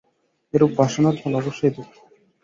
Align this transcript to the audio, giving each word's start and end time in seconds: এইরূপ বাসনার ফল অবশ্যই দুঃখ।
এইরূপ 0.53 0.71
বাসনার 0.77 1.15
ফল 1.21 1.33
অবশ্যই 1.41 1.71
দুঃখ। 1.75 1.91